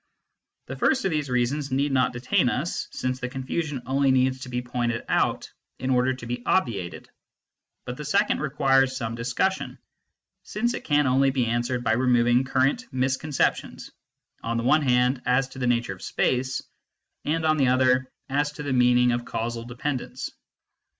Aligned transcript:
The 0.65 0.75
first 0.75 1.05
of 1.05 1.11
these 1.11 1.29
reasons 1.29 1.71
need 1.71 1.91
not 1.91 2.11
detain 2.11 2.49
us, 2.49 2.87
since 2.89 3.19
the 3.19 3.29
confusion 3.29 3.83
only 3.85 4.09
needs 4.09 4.39
to 4.39 4.49
be 4.49 4.59
pointed 4.63 5.05
out 5.07 5.51
in 5.77 5.91
order 5.91 6.11
to 6.15 6.25
be 6.25 6.41
obviated; 6.43 7.07
but 7.85 7.97
the 7.97 8.03
second 8.03 8.39
requires 8.41 8.97
some 8.97 9.13
discussion, 9.13 9.77
since 10.41 10.73
it 10.73 10.85
can 10.85 11.05
only 11.05 11.29
be 11.29 11.45
answered 11.45 11.83
by 11.83 11.93
removing 11.93 12.43
current 12.43 12.91
misconceptions, 12.91 13.91
on 14.41 14.57
the 14.57 14.63
one 14.63 14.81
hand 14.81 15.21
as 15.27 15.49
to 15.49 15.59
the 15.59 15.67
nature 15.67 15.93
of 15.93 16.01
space, 16.01 16.63
and 17.23 17.45
on 17.45 17.57
the 17.57 17.67
other, 17.67 18.11
as 18.27 18.53
to 18.53 18.63
the 18.63 18.73
mean 18.73 18.97
ing 18.97 19.11
of 19.11 19.23
causal 19.23 19.65
dependence. 19.65 20.31